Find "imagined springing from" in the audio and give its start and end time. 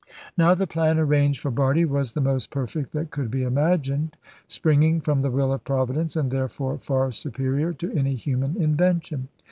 3.43-5.21